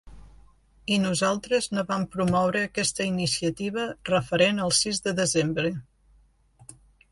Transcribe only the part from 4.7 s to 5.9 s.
sis de desembre.